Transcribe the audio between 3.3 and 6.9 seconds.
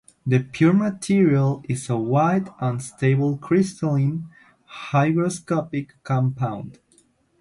crystalline, hygroscopic compound.